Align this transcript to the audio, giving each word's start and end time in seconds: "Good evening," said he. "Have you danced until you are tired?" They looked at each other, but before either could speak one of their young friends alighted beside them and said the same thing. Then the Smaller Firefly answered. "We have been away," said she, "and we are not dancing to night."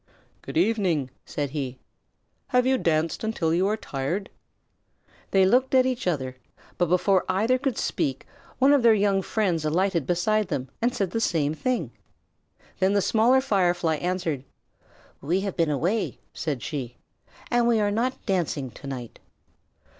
"Good 0.41 0.57
evening," 0.57 1.11
said 1.27 1.51
he. 1.51 1.77
"Have 2.47 2.65
you 2.65 2.79
danced 2.79 3.23
until 3.23 3.53
you 3.53 3.67
are 3.67 3.77
tired?" 3.77 4.31
They 5.29 5.45
looked 5.45 5.75
at 5.75 5.85
each 5.85 6.07
other, 6.07 6.37
but 6.79 6.87
before 6.87 7.23
either 7.29 7.59
could 7.59 7.77
speak 7.77 8.25
one 8.57 8.73
of 8.73 8.81
their 8.81 8.95
young 8.95 9.21
friends 9.21 9.63
alighted 9.63 10.07
beside 10.07 10.47
them 10.47 10.69
and 10.81 10.91
said 10.91 11.11
the 11.11 11.21
same 11.21 11.53
thing. 11.53 11.91
Then 12.79 12.93
the 12.93 12.99
Smaller 13.03 13.41
Firefly 13.41 13.97
answered. 13.97 14.43
"We 15.21 15.41
have 15.41 15.55
been 15.55 15.69
away," 15.69 16.17
said 16.33 16.63
she, 16.63 16.97
"and 17.51 17.67
we 17.67 17.79
are 17.79 17.91
not 17.91 18.25
dancing 18.25 18.71
to 18.71 18.87
night." 18.87 19.19